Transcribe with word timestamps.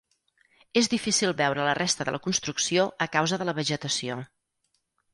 És 0.81 0.89
difícil 0.93 1.35
veure 1.43 1.67
la 1.69 1.77
resta 1.81 2.09
de 2.09 2.15
la 2.17 2.23
construcció 2.25 2.89
a 3.09 3.11
causa 3.19 3.43
de 3.43 3.51
la 3.51 3.59
vegetació. 3.63 4.21